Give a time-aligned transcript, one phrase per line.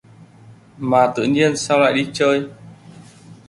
[0.77, 2.49] Mà tự nhiên sao lại đi chơi